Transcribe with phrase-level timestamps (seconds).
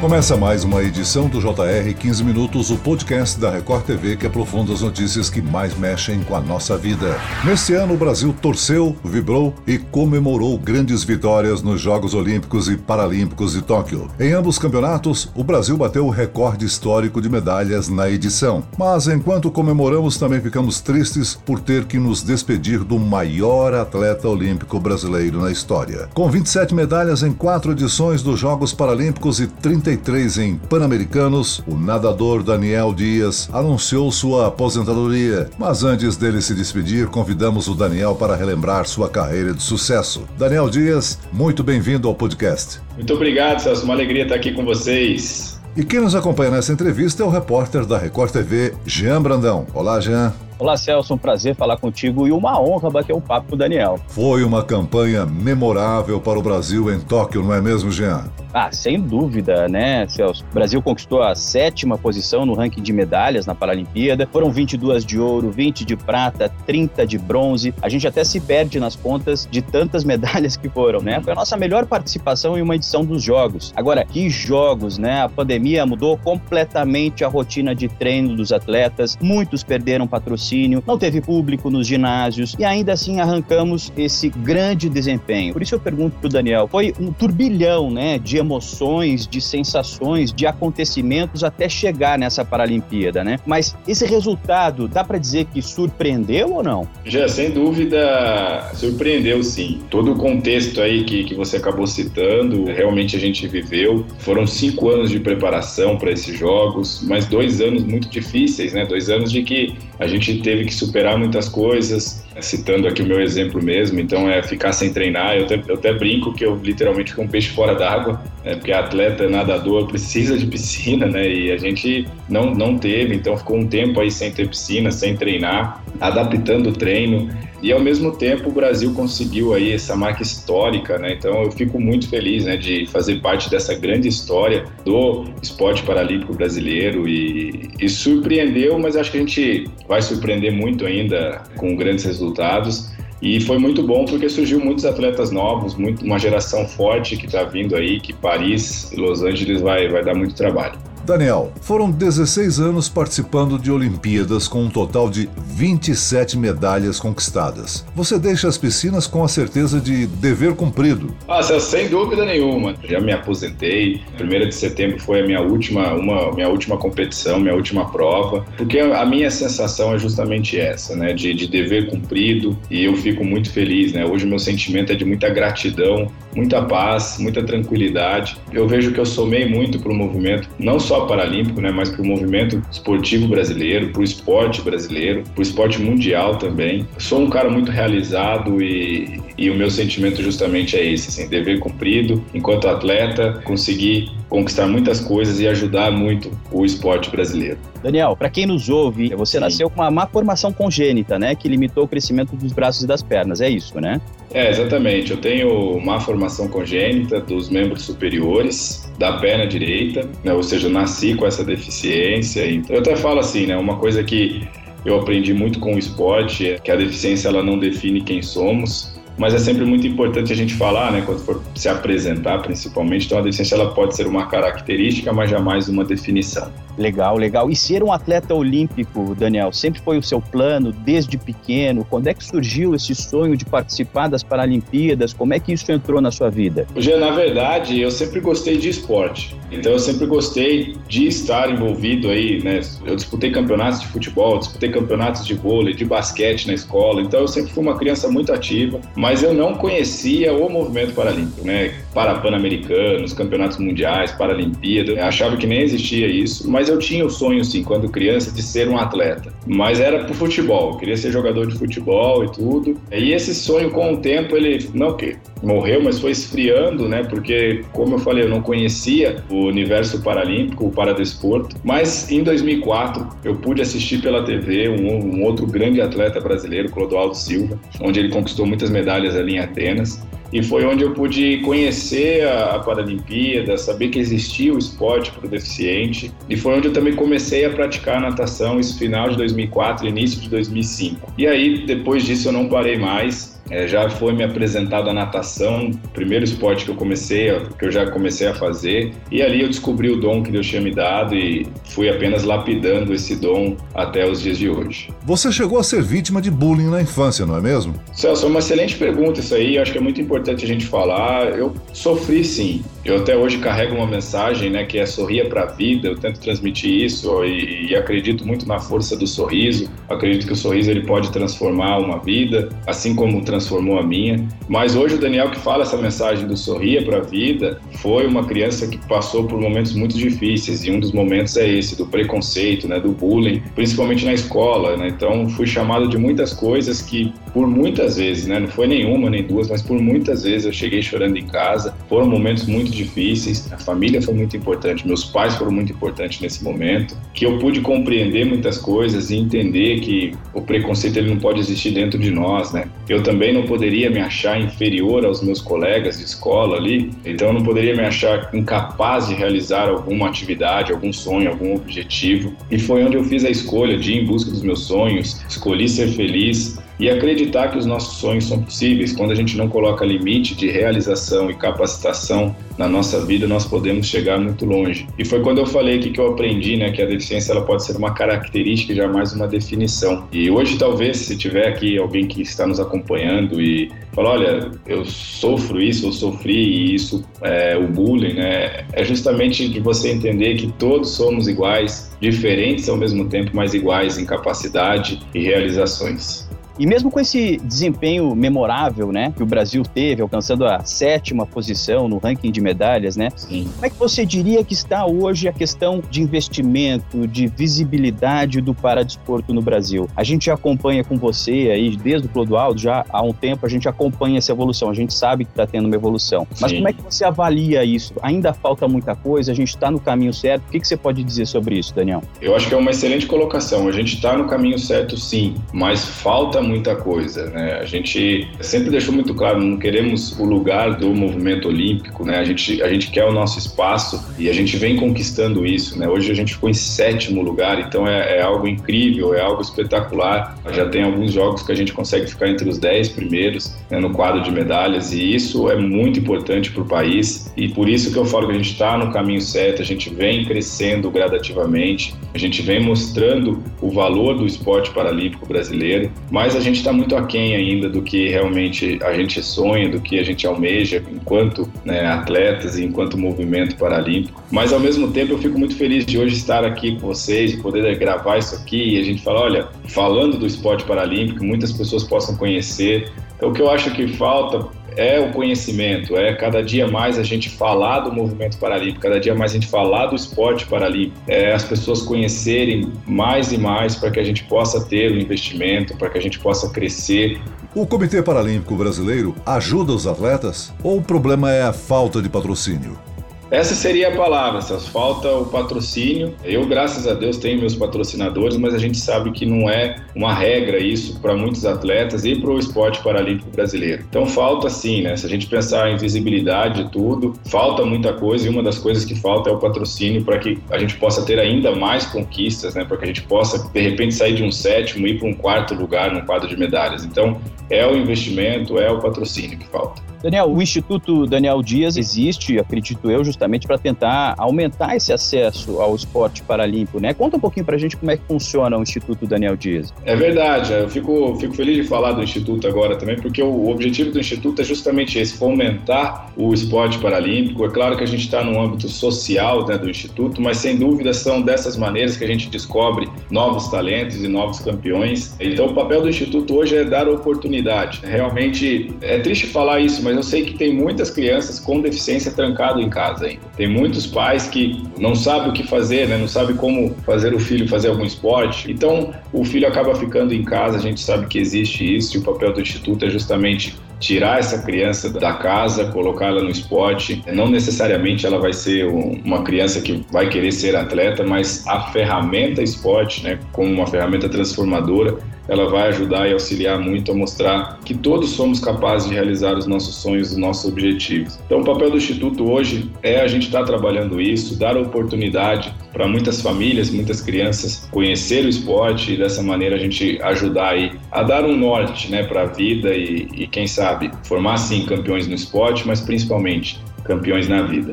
[0.00, 4.72] Começa mais uma edição do JR 15 Minutos, o podcast da Record TV que aprofunda
[4.72, 7.20] as notícias que mais mexem com a nossa vida.
[7.44, 13.52] Neste ano, o Brasil torceu, vibrou e comemorou grandes vitórias nos Jogos Olímpicos e Paralímpicos
[13.52, 14.08] de Tóquio.
[14.18, 18.64] Em ambos campeonatos, o Brasil bateu o recorde histórico de medalhas na edição.
[18.78, 24.80] Mas enquanto comemoramos, também ficamos tristes por ter que nos despedir do maior atleta olímpico
[24.80, 26.08] brasileiro na história.
[26.14, 31.74] Com 27 medalhas em quatro edições dos Jogos Paralímpicos e 30 93 em Pan-Americanos, o
[31.74, 35.50] nadador Daniel Dias anunciou sua aposentadoria.
[35.58, 40.22] Mas antes dele se despedir, convidamos o Daniel para relembrar sua carreira de sucesso.
[40.38, 42.80] Daniel Dias, muito bem-vindo ao podcast.
[42.94, 43.84] Muito obrigado, Celso.
[43.84, 45.60] Uma alegria estar aqui com vocês.
[45.76, 49.66] E quem nos acompanha nessa entrevista é o repórter da Record TV, Jean Brandão.
[49.74, 50.32] Olá, Jean.
[50.58, 53.98] Olá, Celso, um prazer falar contigo e uma honra bater um papo com o Daniel.
[54.08, 58.24] Foi uma campanha memorável para o Brasil em Tóquio, não é mesmo, Jean?
[58.52, 60.44] Ah, sem dúvida, né, Celso?
[60.50, 64.28] O Brasil conquistou a sétima posição no ranking de medalhas na Paralimpíada.
[64.30, 67.72] Foram 22 de ouro, 20 de prata, 30 de bronze.
[67.80, 71.20] A gente até se perde nas contas de tantas medalhas que foram, né?
[71.22, 73.72] Foi a nossa melhor participação em uma edição dos Jogos.
[73.76, 75.22] Agora, que jogos, né?
[75.22, 79.16] A pandemia mudou completamente a rotina de treino dos atletas.
[79.20, 85.52] Muitos perderam patrocínio, não teve público nos ginásios e ainda assim arrancamos esse grande desempenho.
[85.52, 90.46] Por isso eu pergunto pro Daniel, foi um turbilhão, né, de emoções, de sensações, de
[90.46, 93.38] acontecimentos até chegar nessa Paralimpíada, né?
[93.46, 96.88] Mas esse resultado, dá para dizer que surpreendeu ou não?
[97.04, 99.80] Já, sem dúvida, surpreendeu sim.
[99.90, 104.04] Todo o contexto aí que, que você acabou citando, realmente a gente viveu.
[104.18, 108.84] Foram cinco anos de preparação para esses jogos, mas dois anos muito difíceis, né?
[108.86, 113.20] Dois anos de que a gente teve que superar muitas coisas, citando aqui o meu
[113.20, 115.36] exemplo mesmo, então é ficar sem treinar.
[115.36, 118.72] Eu até, eu até brinco que eu literalmente fui um peixe fora d'água, né, porque
[118.72, 121.28] atleta, nadador precisa de piscina, né?
[121.28, 125.16] E a gente não, não teve, então ficou um tempo aí sem ter piscina, sem
[125.16, 127.28] treinar, adaptando o treino.
[127.62, 131.12] E ao mesmo tempo o Brasil conseguiu aí essa marca histórica, né?
[131.12, 136.32] Então eu fico muito feliz, né, de fazer parte dessa grande história do esporte paralímpico
[136.32, 142.04] brasileiro e, e surpreendeu, mas acho que a gente vai surpreender muito ainda com grandes
[142.04, 142.90] resultados.
[143.22, 147.44] E foi muito bom porque surgiu muitos atletas novos, muito, uma geração forte que está
[147.44, 150.78] vindo aí, que Paris e Los Angeles vai, vai dar muito trabalho.
[151.10, 157.84] Daniel, foram 16 anos participando de Olimpíadas com um total de 27 medalhas conquistadas.
[157.96, 161.12] Você deixa as piscinas com a certeza de dever cumprido.
[161.26, 162.76] Ah, sem dúvida nenhuma.
[162.84, 164.00] Já me aposentei.
[164.20, 168.46] 1 de setembro foi a minha última, uma, minha última competição, minha última prova.
[168.56, 171.12] Porque a minha sensação é justamente essa, né?
[171.12, 172.56] De, de dever cumprido.
[172.70, 174.06] E eu fico muito feliz, né?
[174.06, 178.36] Hoje o meu sentimento é de muita gratidão, muita paz, muita tranquilidade.
[178.52, 182.02] Eu vejo que eu somei muito para o movimento, não só paralímpico, né, mas para
[182.02, 186.86] o movimento esportivo brasileiro, para o esporte brasileiro, para o esporte mundial também.
[186.98, 191.58] Sou um cara muito realizado e, e o meu sentimento justamente é esse, assim, dever
[191.60, 197.58] cumprido enquanto atleta, conseguir conquistar muitas coisas e ajudar muito o esporte brasileiro.
[197.82, 199.44] Daniel, para quem nos ouve, você Sim.
[199.44, 203.02] nasceu com uma má formação congênita, né, que limitou o crescimento dos braços e das
[203.02, 204.00] pernas, é isso, né?
[204.32, 205.10] É, exatamente.
[205.10, 210.72] Eu tenho má formação congênita dos membros superiores da perna direita, né, ou seja, eu
[210.72, 212.48] nasci com essa deficiência.
[212.48, 214.46] Então, eu até falo assim, né, uma coisa que
[214.84, 218.99] eu aprendi muito com o esporte é que a deficiência ela não define quem somos,
[219.20, 223.04] mas é sempre muito importante a gente falar, né, quando for se apresentar, principalmente.
[223.04, 226.50] Então, a deficiência ela pode ser uma característica, mas jamais uma definição.
[226.80, 227.50] Legal, legal.
[227.50, 231.84] E ser um atleta olímpico, Daniel, sempre foi o seu plano desde pequeno?
[231.84, 235.12] Quando é que surgiu esse sonho de participar das Paralimpíadas?
[235.12, 236.66] Como é que isso entrou na sua vida?
[236.76, 239.36] Já na verdade, eu sempre gostei de esporte.
[239.52, 242.60] Então, eu sempre gostei de estar envolvido aí, né?
[242.86, 247.02] Eu disputei campeonatos de futebol, disputei campeonatos de vôlei, de basquete na escola.
[247.02, 251.44] Então, eu sempre fui uma criança muito ativa, mas eu não conhecia o movimento paralímpico,
[251.44, 251.74] né?
[251.92, 254.92] Para Pan-Americanos, campeonatos mundiais, Paralimpíada.
[254.92, 258.42] Eu achava que nem existia isso, mas eu tinha o sonho, sim, quando criança, de
[258.42, 259.32] ser um atleta.
[259.46, 262.76] Mas era pro futebol, eu queria ser jogador de futebol e tudo.
[262.90, 267.02] E esse sonho, com o tempo, ele, não que morreu, mas foi esfriando, né?
[267.04, 271.56] Porque, como eu falei, eu não conhecia o universo paralímpico, o paradesporto.
[271.64, 277.16] Mas em 2004, eu pude assistir pela TV um, um outro grande atleta brasileiro, Clodoaldo
[277.16, 280.00] Silva, onde ele conquistou muitas medalhas ali em Atenas
[280.32, 285.26] e foi onde eu pude conhecer a, a Paralimpíada, saber que existia o esporte para
[285.26, 289.86] o deficiente, e foi onde eu também comecei a praticar natação, isso final de 2004,
[289.86, 291.14] início de 2005.
[291.18, 295.70] E aí, depois disso, eu não parei mais, é, já foi me apresentado a natação,
[295.92, 299.90] primeiro esporte que eu comecei, que eu já comecei a fazer, e ali eu descobri
[299.90, 304.22] o dom que Deus tinha me dado e fui apenas lapidando esse dom até os
[304.22, 304.88] dias de hoje.
[305.04, 307.74] Você chegou a ser vítima de bullying na infância, não é mesmo?
[307.92, 310.66] Celso, é uma excelente pergunta isso aí, eu acho que é muito importante a gente
[310.66, 311.36] falar.
[311.36, 315.46] Eu sofri sim, eu até hoje carrego uma mensagem, né, que é sorria para a
[315.46, 315.88] vida.
[315.88, 319.68] Eu tento transmitir isso e, e, acredito muito na força do sorriso.
[319.88, 324.28] Acredito que o sorriso ele pode transformar uma vida, assim como transformou a minha.
[324.48, 328.24] Mas hoje o Daniel que fala essa mensagem do sorria para a vida foi uma
[328.24, 332.68] criança que passou por momentos muito difíceis e um dos momentos é esse do preconceito,
[332.68, 334.76] né, do bullying, principalmente na escola.
[334.76, 334.88] Né?
[334.88, 339.22] Então fui chamado de muitas coisas que por muitas vezes, né, não foi nenhuma nem
[339.22, 341.74] duas, mas por muitas vezes eu cheguei chorando em casa.
[341.90, 346.44] Foram momentos muito difíceis, a família foi muito importante, meus pais foram muito importantes nesse
[346.44, 351.40] momento, que eu pude compreender muitas coisas e entender que o preconceito ele não pode
[351.40, 352.68] existir dentro de nós, né?
[352.88, 357.34] Eu também não poderia me achar inferior aos meus colegas de escola ali, então eu
[357.34, 362.32] não poderia me achar incapaz de realizar alguma atividade, algum sonho, algum objetivo.
[362.52, 365.68] E foi onde eu fiz a escolha de ir em busca dos meus sonhos, escolhi
[365.68, 368.92] ser feliz e acreditar que os nossos sonhos são possíveis.
[368.92, 373.86] Quando a gente não coloca limite de realização e capacitação na nossa vida, nós podemos
[373.86, 374.86] chegar muito longe.
[374.98, 377.64] E foi quando eu falei aqui que eu aprendi, né, que a deficiência ela pode
[377.64, 380.08] ser uma característica jamais uma definição.
[380.10, 384.84] E hoje talvez se tiver aqui alguém que está nos acompanhando e fala, olha, eu
[384.86, 388.64] sofro isso, eu sofri e isso é o bullying, né?
[388.72, 393.98] É justamente de você entender que todos somos iguais, diferentes ao mesmo tempo, mas iguais
[393.98, 396.29] em capacidade e realizações.
[396.60, 401.88] E mesmo com esse desempenho memorável, né, que o Brasil teve, alcançando a sétima posição
[401.88, 403.08] no ranking de medalhas, né?
[403.16, 403.48] Sim.
[403.54, 408.52] Como é que você diria que está hoje a questão de investimento, de visibilidade do
[408.52, 409.88] paradesporto no Brasil?
[409.96, 413.66] A gente acompanha com você aí, desde o Clodoaldo, já há um tempo a gente
[413.66, 416.26] acompanha essa evolução, a gente sabe que está tendo uma evolução.
[416.38, 416.58] Mas Sim.
[416.58, 417.94] como é que você avalia isso?
[418.02, 420.42] Ainda falta muita coisa, a gente está no caminho certo.
[420.42, 422.02] O que, que você pode dizer sobre isso, Daniel?
[422.20, 423.66] Eu acho que é uma excelente colocação.
[423.66, 427.58] A gente está no caminho certo, sim, mas falta muita coisa, né?
[427.60, 432.18] A gente sempre deixou muito claro, não queremos o lugar do movimento olímpico, né?
[432.18, 435.88] A gente, a gente quer o nosso espaço e a gente vem conquistando isso, né?
[435.88, 440.36] Hoje a gente ficou em sétimo lugar, então é, é algo incrível, é algo espetacular.
[440.52, 443.90] Já tem alguns jogos que a gente consegue ficar entre os dez primeiros né, no
[443.90, 447.98] quadro de medalhas e isso é muito importante para o país e por isso que
[447.98, 452.18] eu falo que a gente está no caminho certo, a gente vem crescendo gradativamente, a
[452.18, 456.96] gente vem mostrando o valor do esporte paralímpico brasileiro, mas a a gente está muito
[456.96, 461.86] aquém ainda do que realmente a gente sonha, do que a gente almeja enquanto né,
[461.86, 464.22] atletas e enquanto movimento paralímpico.
[464.30, 467.36] Mas ao mesmo tempo eu fico muito feliz de hoje estar aqui com vocês, de
[467.36, 471.84] poder gravar isso aqui e a gente fala, olha, falando do esporte paralímpico, muitas pessoas
[471.84, 472.90] possam conhecer.
[473.16, 477.02] Então, o que eu acho que falta é o conhecimento, é cada dia mais a
[477.02, 481.32] gente falar do movimento paralímpico, cada dia mais a gente falar do esporte paralímpico, é
[481.32, 485.90] as pessoas conhecerem mais e mais para que a gente possa ter o investimento, para
[485.90, 487.20] que a gente possa crescer.
[487.54, 492.89] O Comitê Paralímpico Brasileiro ajuda os atletas ou o problema é a falta de patrocínio?
[493.30, 494.68] Essa seria a palavra, Celso.
[494.72, 496.16] Falta o patrocínio.
[496.24, 500.12] Eu, graças a Deus, tenho meus patrocinadores, mas a gente sabe que não é uma
[500.12, 503.84] regra isso para muitos atletas e para o esporte paralímpico brasileiro.
[503.88, 504.96] Então falta sim, né?
[504.96, 508.84] Se a gente pensar em visibilidade e tudo, falta muita coisa e uma das coisas
[508.84, 512.64] que falta é o patrocínio para que a gente possa ter ainda mais conquistas, né?
[512.64, 515.14] Para que a gente possa, de repente, sair de um sétimo e ir para um
[515.14, 516.84] quarto lugar no quadro de medalhas.
[516.84, 519.89] Então é o investimento, é o patrocínio que falta.
[520.02, 525.74] Daniel, o Instituto Daniel Dias existe, acredito eu, justamente para tentar aumentar esse acesso ao
[525.74, 526.94] esporte paralímpico, né?
[526.94, 529.72] Conta um pouquinho para a gente como é que funciona o Instituto Daniel Dias.
[529.84, 533.90] É verdade, eu fico, fico feliz de falar do Instituto agora também, porque o objetivo
[533.90, 537.44] do Instituto é justamente esse, fomentar o esporte paralímpico.
[537.44, 540.92] É claro que a gente está no âmbito social né, do Instituto, mas sem dúvida
[540.94, 545.14] são dessas maneiras que a gente descobre novos talentos e novos campeões.
[545.20, 547.80] Então o papel do Instituto hoje é dar oportunidade.
[547.84, 552.12] Realmente é triste falar isso, mas mas eu sei que tem muitas crianças com deficiência
[552.12, 553.22] trancado em casa ainda.
[553.36, 555.98] Tem muitos pais que não sabem o que fazer, né?
[555.98, 558.50] não sabem como fazer o filho fazer algum esporte.
[558.50, 562.02] Então, o filho acaba ficando em casa, a gente sabe que existe isso, e o
[562.02, 567.02] papel do Instituto é justamente tirar essa criança da casa, colocá-la no esporte.
[567.12, 572.42] Não necessariamente ela vai ser uma criança que vai querer ser atleta, mas a ferramenta
[572.42, 574.98] esporte, né, como uma ferramenta transformadora,
[575.28, 579.46] ela vai ajudar e auxiliar muito a mostrar que todos somos capazes de realizar os
[579.46, 581.18] nossos sonhos, os nossos objetivos.
[581.26, 585.54] Então, o papel do Instituto hoje é a gente estar tá trabalhando isso, dar oportunidade
[585.72, 590.72] para muitas famílias, muitas crianças conhecer o esporte e dessa maneira a gente ajudar aí
[590.90, 595.06] a dar um norte né, para a vida e, e, quem sabe, formar sim campeões
[595.06, 597.72] no esporte, mas principalmente campeões na vida.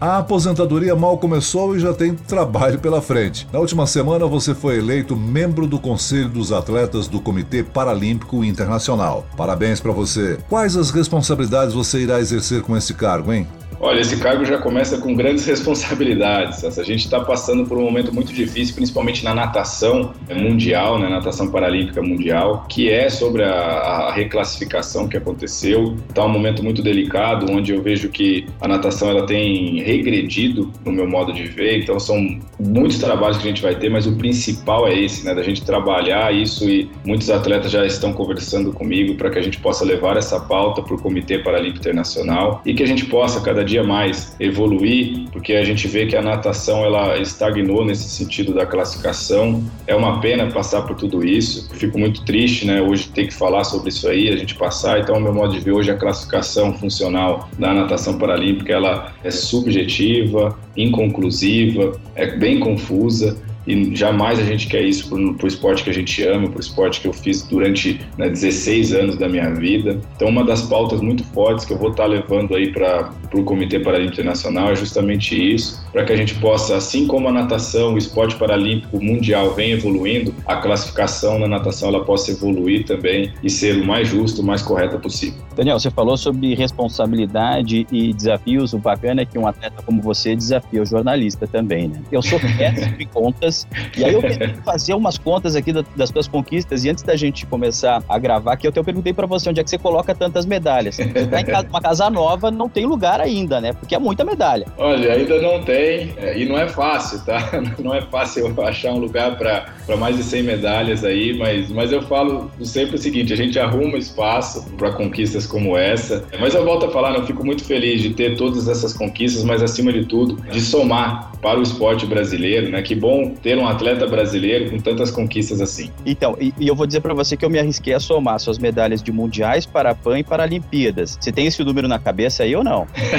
[0.00, 3.46] A aposentadoria mal começou e já tem trabalho pela frente.
[3.52, 9.26] Na última semana, você foi eleito membro do Conselho dos Atletas do Comitê Paralímpico Internacional.
[9.36, 10.38] Parabéns para você.
[10.48, 13.46] Quais as responsabilidades você irá exercer com esse cargo, hein?
[13.82, 16.62] Olha, esse cargo já começa com grandes responsabilidades.
[16.78, 21.14] A gente está passando por um momento muito difícil, principalmente na natação mundial, na né,
[21.16, 25.96] natação paralímpica mundial, que é sobre a, a reclassificação que aconteceu.
[26.10, 30.92] Está um momento muito delicado, onde eu vejo que a natação ela tem regredido no
[30.92, 31.78] meu modo de ver.
[31.82, 35.34] Então são muitos trabalhos que a gente vai ter, mas o principal é esse, né,
[35.34, 39.58] da gente trabalhar isso e muitos atletas já estão conversando comigo para que a gente
[39.58, 43.64] possa levar essa pauta para o Comitê Paralímpico Internacional e que a gente possa cada
[43.70, 48.66] dia mais evoluir, porque a gente vê que a natação ela estagnou nesse sentido da
[48.66, 49.62] classificação.
[49.86, 51.72] É uma pena passar por tudo isso.
[51.74, 55.00] Fico muito triste, né, hoje ter que falar sobre isso aí, a gente passar.
[55.00, 60.58] Então, meu modo de ver hoje a classificação funcional da natação paralímpica, ela é subjetiva,
[60.76, 63.36] inconclusiva, é bem confusa
[63.66, 66.60] e jamais a gente quer isso para o esporte que a gente ama, para o
[66.60, 70.00] esporte que eu fiz durante né, 16 anos da minha vida.
[70.16, 73.44] Então, uma das pautas muito fortes que eu vou estar tá levando aí para o
[73.44, 77.94] Comitê Paralímpico Internacional é justamente isso, para que a gente possa, assim como a natação,
[77.94, 83.50] o esporte paralímpico mundial vem evoluindo, a classificação na natação ela possa evoluir também e
[83.50, 85.40] ser o mais justo, o mais correta possível.
[85.54, 88.72] Daniel, você falou sobre responsabilidade e desafios.
[88.72, 92.00] O bacana é que um atleta como você desafia o jornalista também, né?
[92.10, 96.26] Eu sou péssimo em contas e aí eu tentei fazer umas contas aqui das tuas
[96.26, 96.84] conquistas.
[96.84, 99.64] E antes da gente começar a gravar aqui, eu te perguntei para você onde é
[99.64, 100.96] que você coloca tantas medalhas.
[100.96, 103.72] Você tá em uma casa nova, não tem lugar ainda, né?
[103.72, 104.66] Porque é muita medalha.
[104.76, 106.12] Olha, ainda não tem.
[106.16, 107.50] É, e não é fácil, tá?
[107.80, 112.02] Não é fácil achar um lugar para mais de 100 medalhas aí, mas, mas eu
[112.02, 116.24] falo sempre o seguinte: a gente arruma espaço para conquistas como essa.
[116.38, 119.62] Mas eu volto a falar, eu fico muito feliz de ter todas essas conquistas, mas
[119.62, 122.82] acima de tudo, de somar para o esporte brasileiro, né?
[122.82, 125.90] Que bom ter um atleta brasileiro com tantas conquistas assim.
[126.04, 128.58] Então, e, e eu vou dizer para você que eu me arrisquei a somar suas
[128.58, 131.18] medalhas de mundiais, para PAN e Paralimpíadas.
[131.20, 132.86] Você tem esse número na cabeça aí ou não?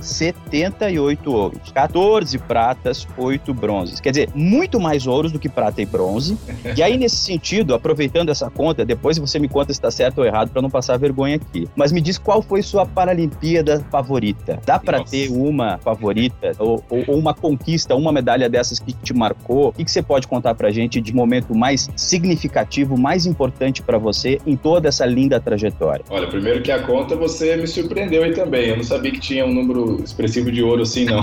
[0.00, 4.00] 78 ouros, 14 pratas, 8 bronzes.
[4.00, 6.36] Quer dizer, muito mais ouros do que prata e bronze.
[6.76, 10.24] E aí, nesse sentido, aproveitando essa conta, depois você me conta se está certo ou
[10.24, 11.68] errado para não passar vergonha aqui.
[11.76, 14.58] Mas me diz qual foi sua Paralimpíada favorita?
[14.64, 19.14] Dá para ter uma favorita ou, ou, ou, uma conquista, uma medalha dessas que te
[19.14, 19.68] marcou?
[19.68, 23.98] O que, que você pode contar para gente de momento mais significativo, mais importante para
[23.98, 26.04] você em toda essa linda trajetória?
[26.10, 28.68] Olha, primeiro que a conta você me surpreendeu aí também.
[28.68, 31.22] Eu não sabia que tinha um número expressivo de ouro assim, não.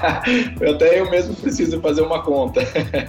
[0.60, 2.60] eu até eu mesmo preciso fazer uma conta.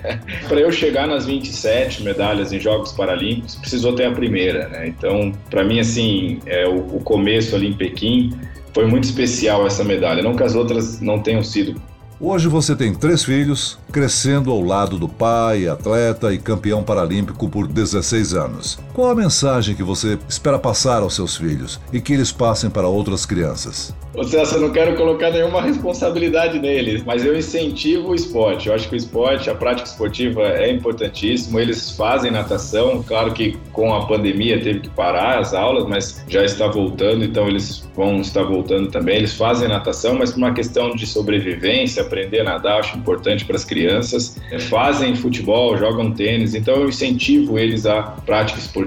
[0.47, 4.87] para eu chegar nas 27 medalhas em Jogos Paralímpicos, precisou ter a primeira, né?
[4.87, 8.31] Então, para mim, assim, é o, o começo ali em Pequim
[8.73, 10.23] foi muito especial essa medalha.
[10.23, 11.75] Não que as outras não tenham sido
[12.23, 17.67] Hoje você tem três filhos, crescendo ao lado do pai, atleta e campeão paralímpico por
[17.67, 18.79] 16 anos.
[18.93, 22.89] Qual a mensagem que você espera passar aos seus filhos e que eles passem para
[22.89, 23.95] outras crianças?
[24.13, 28.67] Ô eu não quero colocar nenhuma responsabilidade neles, mas eu incentivo o esporte.
[28.67, 31.57] Eu acho que o esporte, a prática esportiva é importantíssimo.
[31.57, 36.43] Eles fazem natação, claro que com a pandemia teve que parar as aulas, mas já
[36.43, 39.15] está voltando, então eles vão estar voltando também.
[39.15, 43.55] Eles fazem natação, mas por uma questão de sobrevivência, aprender a nadar, acho importante para
[43.55, 44.37] as crianças.
[44.69, 48.81] Fazem futebol, jogam tênis, então eu incentivo eles à prática esportiva.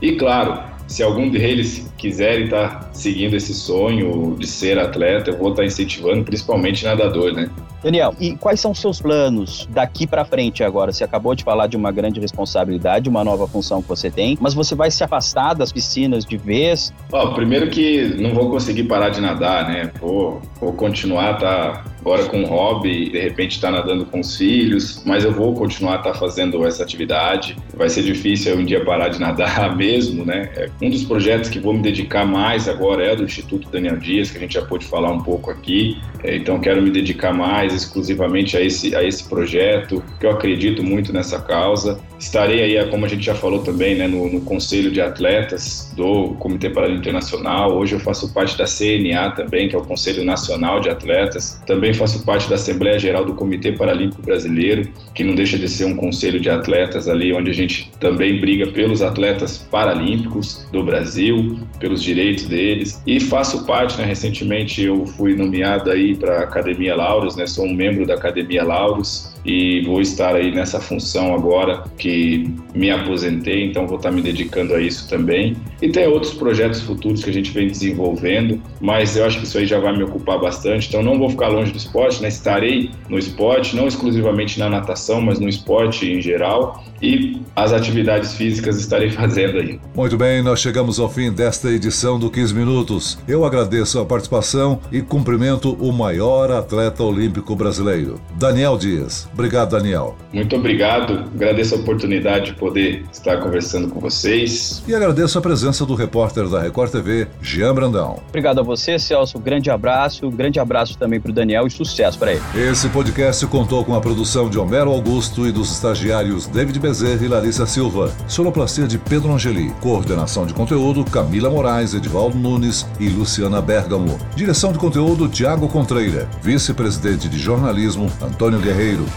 [0.00, 5.50] E claro, se algum deles quiserem estar seguindo esse sonho de ser atleta, eu vou
[5.50, 7.50] estar incentivando, principalmente nadador, né?
[7.82, 10.92] Daniel, e quais são os seus planos daqui para frente agora?
[10.92, 14.54] Você acabou de falar de uma grande responsabilidade, uma nova função que você tem, mas
[14.54, 16.92] você vai se afastar das piscinas de vez?
[17.12, 19.92] Ó, primeiro que não vou conseguir parar de nadar, né?
[20.00, 25.02] Vou, vou continuar tá agora com hobby, de repente estar tá nadando com os filhos,
[25.04, 27.56] mas eu vou continuar tá fazendo essa atividade.
[27.76, 30.50] Vai ser difícil um dia parar de nadar mesmo, né?
[30.56, 34.30] É um dos projetos que vou me dedicar mais agora é do Instituto Daniel Dias,
[34.30, 36.00] que a gente já pôde falar um pouco aqui.
[36.24, 40.82] É, então quero me dedicar mais exclusivamente a esse, a esse projeto, que eu acredito
[40.82, 42.00] muito nessa causa.
[42.18, 46.34] Estarei aí, como a gente já falou também, né, no, no Conselho de Atletas do
[46.38, 47.76] Comitê Paralímpico Internacional.
[47.76, 51.60] Hoje eu faço parte da CNA também, que é o Conselho Nacional de Atletas.
[51.66, 55.84] Também faço parte da Assembleia Geral do Comitê Paralímpico Brasileiro, que não deixa de ser
[55.84, 61.58] um conselho de atletas ali, onde a gente também briga pelos atletas paralímpicos do Brasil,
[61.78, 63.02] pelos direitos deles.
[63.06, 67.66] E faço parte, né, recentemente eu fui nomeado aí para a Academia Lauros, né, sou
[67.66, 73.64] um membro da Academia Lauros e vou estar aí nessa função agora que me aposentei,
[73.64, 75.56] então vou estar me dedicando a isso também.
[75.80, 79.56] E tem outros projetos futuros que a gente vem desenvolvendo, mas eu acho que isso
[79.56, 82.28] aí já vai me ocupar bastante, então não vou ficar longe do esporte, né?
[82.28, 88.34] Estarei no esporte, não exclusivamente na natação, mas no esporte em geral e as atividades
[88.34, 89.78] físicas estarei fazendo aí.
[89.94, 93.18] Muito bem, nós chegamos ao fim desta edição do 15 Minutos.
[93.28, 99.28] Eu agradeço a participação e cumprimento o maior atleta olímpico brasileiro, Daniel Dias.
[99.36, 100.16] Obrigado, Daniel.
[100.32, 101.24] Muito obrigado.
[101.34, 104.82] Agradeço a oportunidade de poder estar conversando com vocês.
[104.88, 108.22] E agradeço a presença do repórter da Record TV, Jean Brandão.
[108.30, 109.38] Obrigado a você, Celso.
[109.38, 110.30] Grande abraço.
[110.30, 112.42] Grande abraço também para o Daniel e sucesso para ele.
[112.54, 117.28] Esse podcast contou com a produção de Homero Augusto e dos estagiários David Bezerra e
[117.28, 118.10] Larissa Silva.
[118.26, 119.70] Sonoplastia de Pedro Angeli.
[119.82, 124.18] Coordenação de conteúdo Camila Moraes, Edivaldo Nunes e Luciana Bergamo.
[124.34, 126.26] Direção de conteúdo Tiago Contreira.
[126.42, 129.04] Vice-presidente de jornalismo Antônio Guerreiro.